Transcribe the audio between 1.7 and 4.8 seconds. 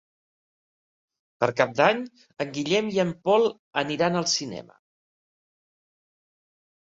d'Any en Guillem i en Pol aniran al cinema.